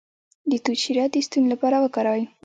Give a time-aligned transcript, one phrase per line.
[0.49, 2.23] د توت شیره د ستوني لپاره وکاروئ